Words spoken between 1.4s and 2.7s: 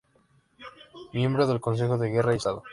del Consejo de Guerra y Estado.